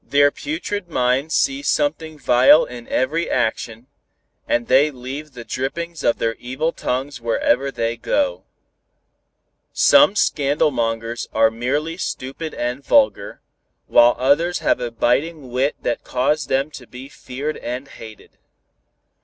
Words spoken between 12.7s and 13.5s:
vulgar,